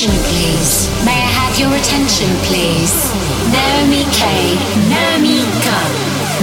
[0.00, 0.88] attention, please?
[1.04, 3.12] May I have your attention, please?
[3.52, 4.56] Naomi K.
[4.88, 5.80] Naomi Ka.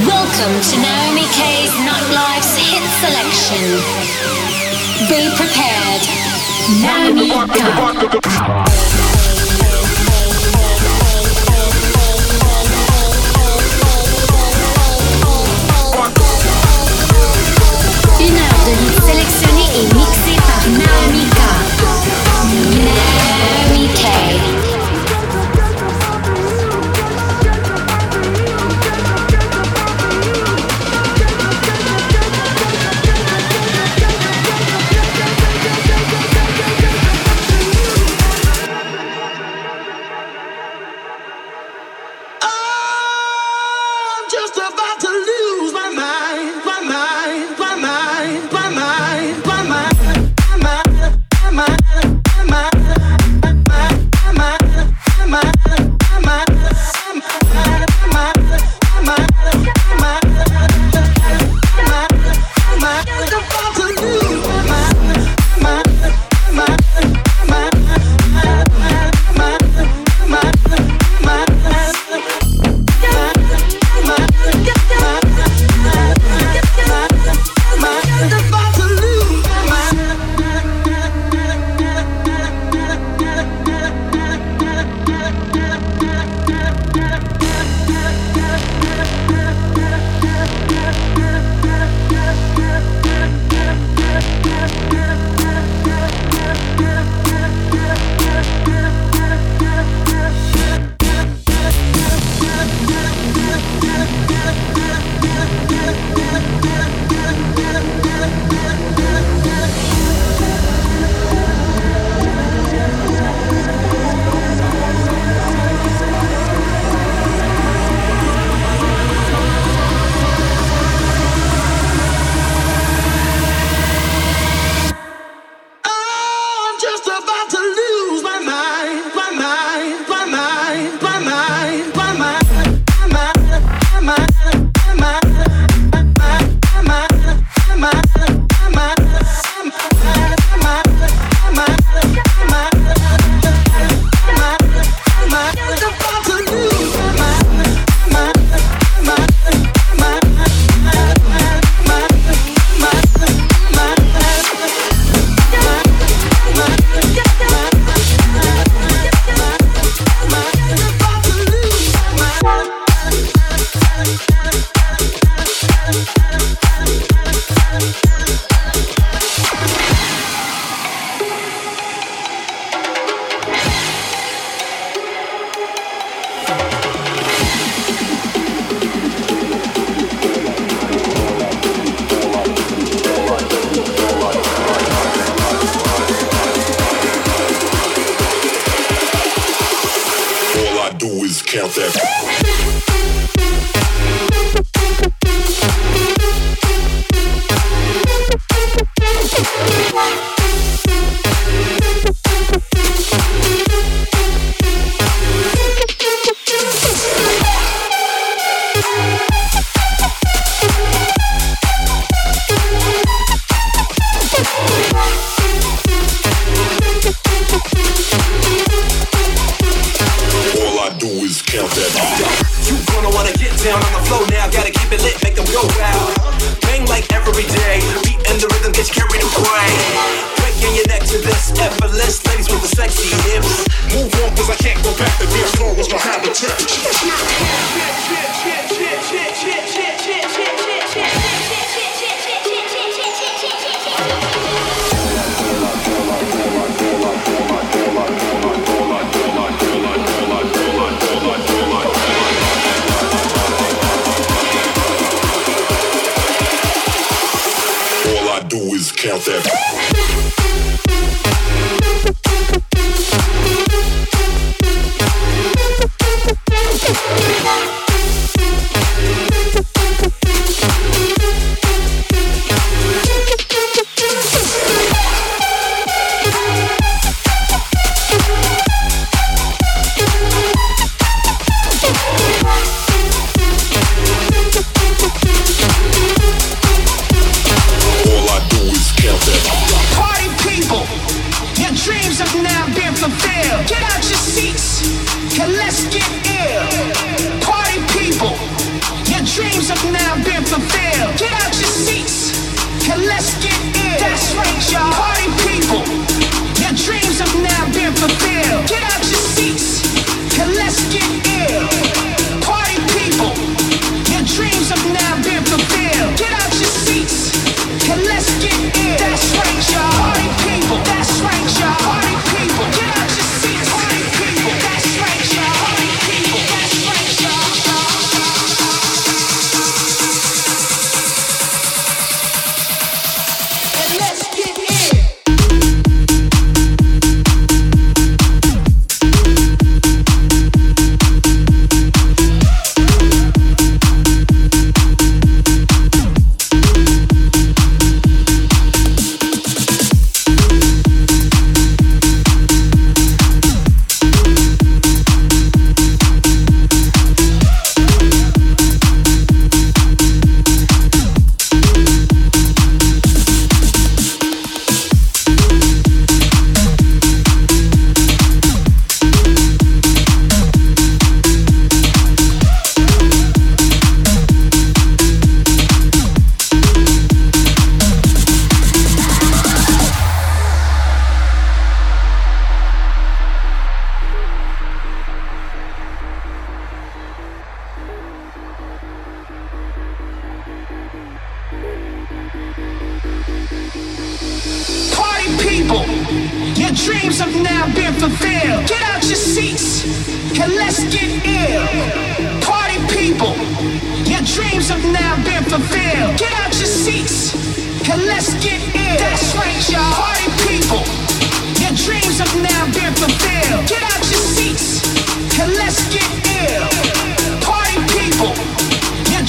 [0.05, 3.81] Welcome to Naomi K's Nightlife's hit selection.
[5.09, 6.04] Be prepared.
[6.81, 8.97] Naomi Ka.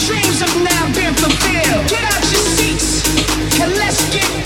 [0.07, 1.89] dreams have now been fulfilled.
[1.89, 3.03] Get out your seats
[3.61, 4.38] and let's get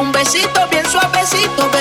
[0.00, 1.75] un besito bien suavecito.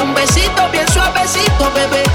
[0.00, 2.13] Un besito bien suavecito, bebé.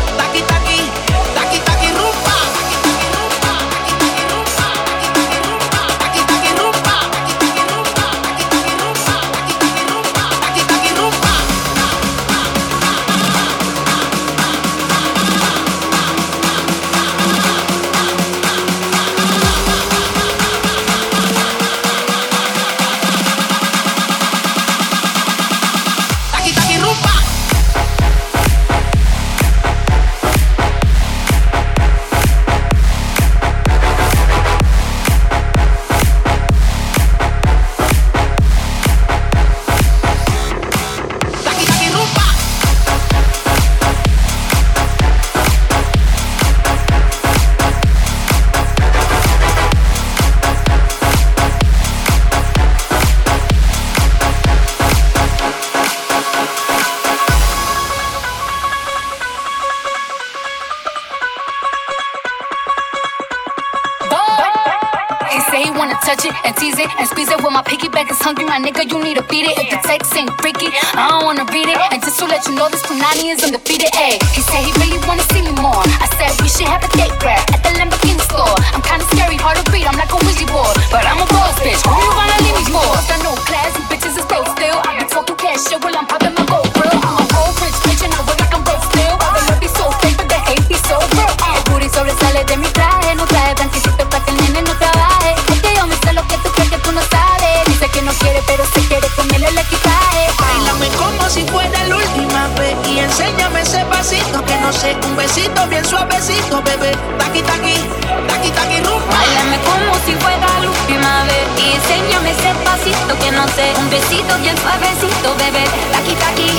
[104.70, 106.92] un besito bien suavecito, bebé.
[107.18, 107.74] Taqui, taqui,
[108.52, 109.16] taqui, rumba.
[109.18, 113.74] Báilame como si fuera la última vez y enséñame ese pasito que no sé.
[113.80, 115.66] Un besito bien suavecito, bebé.
[115.92, 116.52] Taqui, taqui,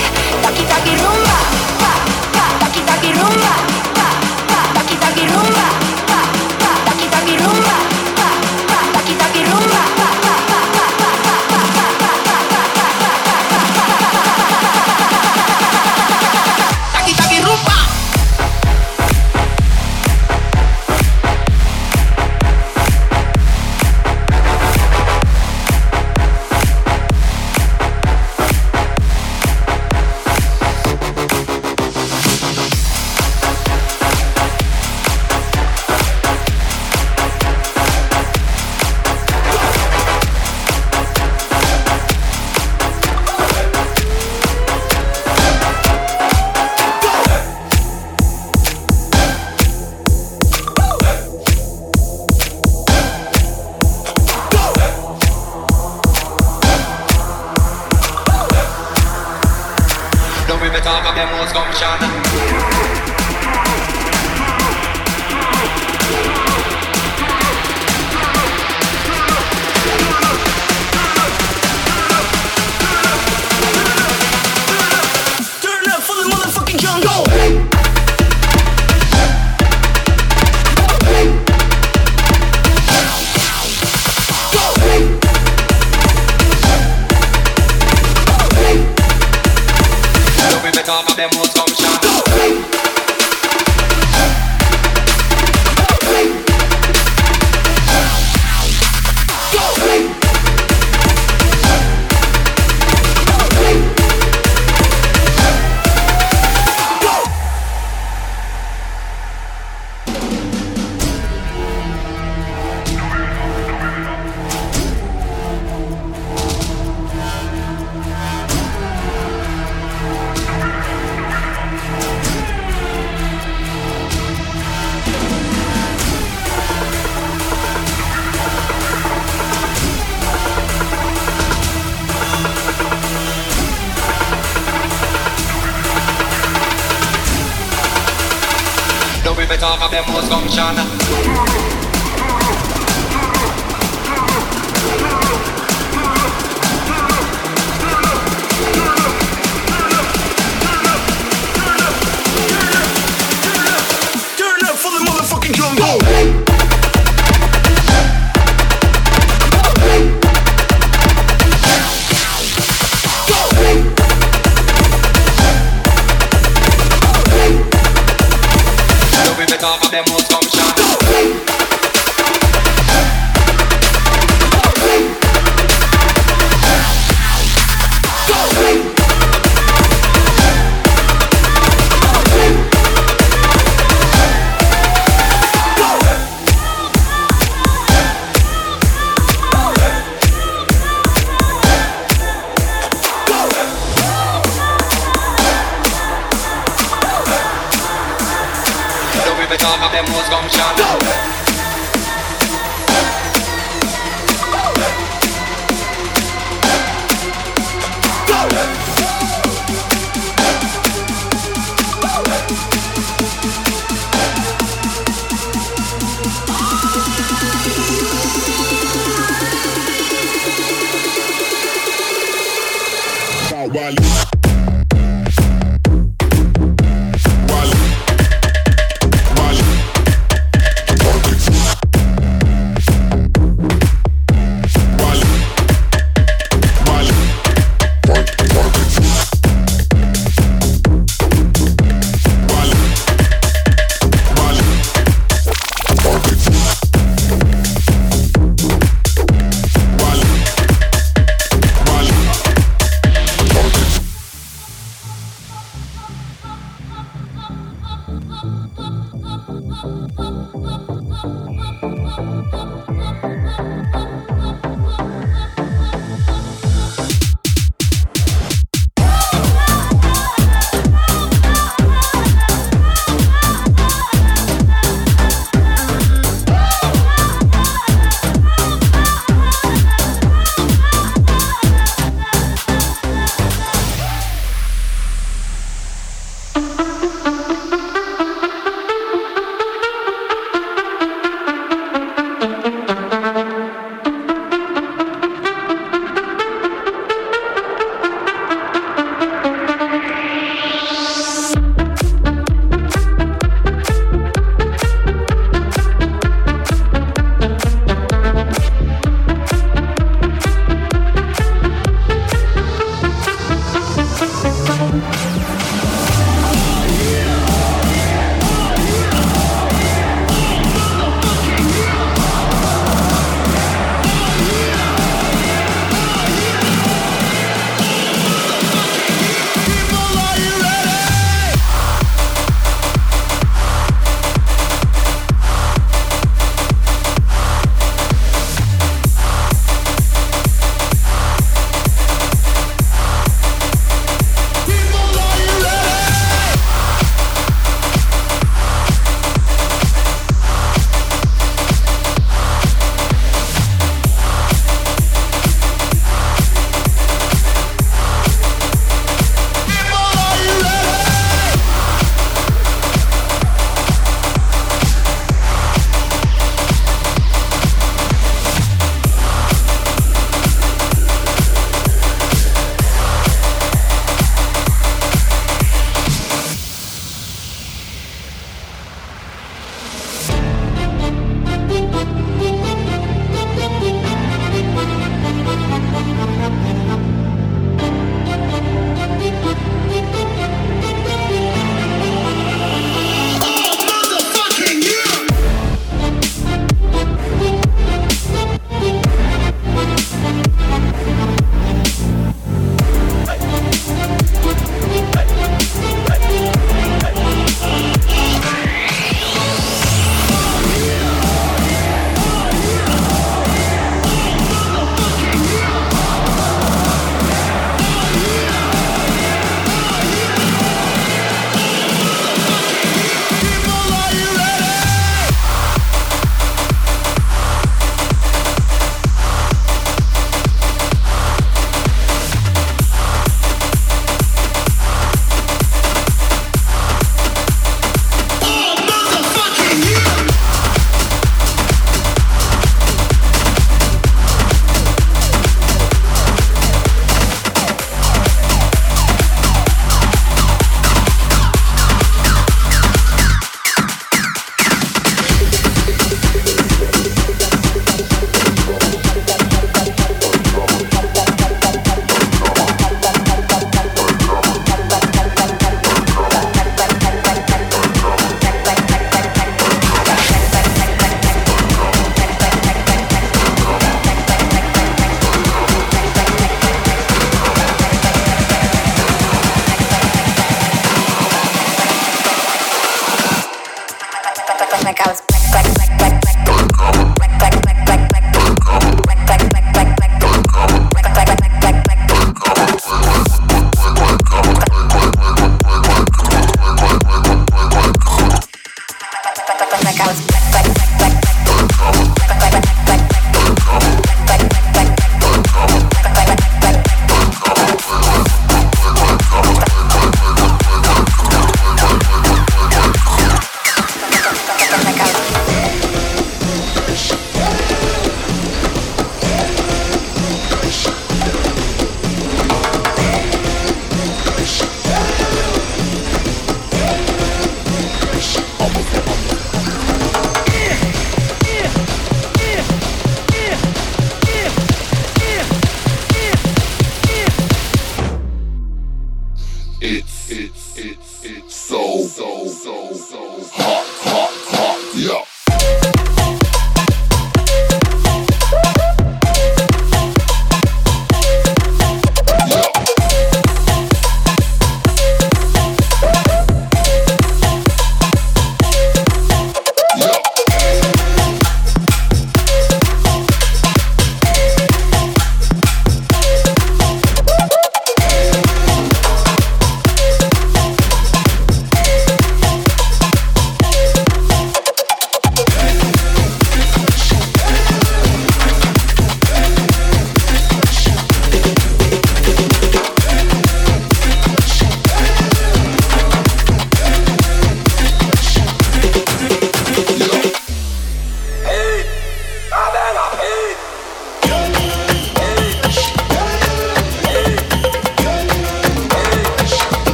[0.42, 1.38] taqui, taqui, rumba.
[1.78, 1.92] Pa,
[2.34, 3.54] pa, taqui, rumba.
[3.94, 4.08] Pa,
[4.48, 5.66] pa, taqui, rumba.
[6.10, 6.20] Pa,
[6.58, 7.79] pa, taqui, rumba.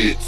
[0.00, 0.27] It's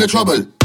[0.00, 0.59] the trouble.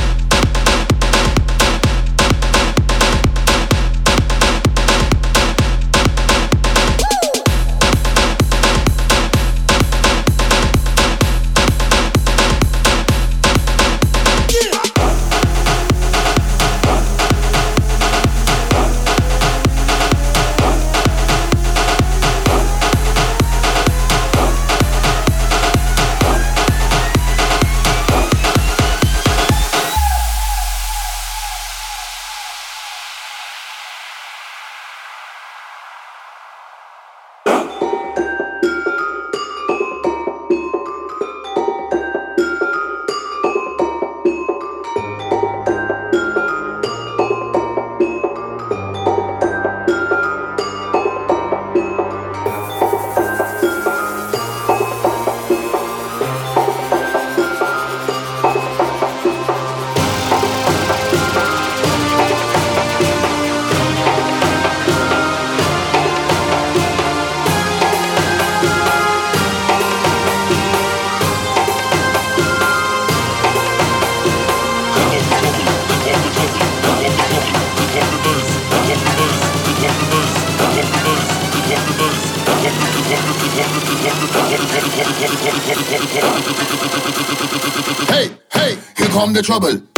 [89.35, 89.94] The trouble.